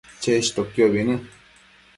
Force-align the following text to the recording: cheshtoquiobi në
cheshtoquiobi 0.23 1.05
në 1.11 1.21